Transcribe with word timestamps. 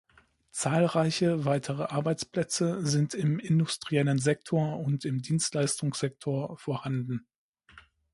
Zahlreiche 0.49 1.45
weitere 1.45 1.83
Arbeitsplätze 1.83 2.83
sind 2.83 3.13
im 3.13 3.37
industriellen 3.37 4.17
Sektor 4.17 4.79
und 4.79 5.05
im 5.05 5.21
Dienstleistungssektor 5.21 6.57
vorhanden. 6.57 7.27